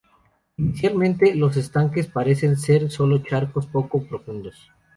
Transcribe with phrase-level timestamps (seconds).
[0.57, 4.55] Inicialmente, los estanques parecen ser sólo charcos poco profundos.